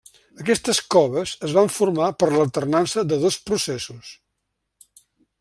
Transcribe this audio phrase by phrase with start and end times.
[0.43, 4.11] Aquestes coves es van formar per l'alternança de dos processos.